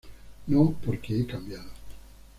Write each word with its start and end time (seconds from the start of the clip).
No 0.47 0.71
porque 0.83 1.15
he 1.19 1.27
cambiado. 1.27 1.69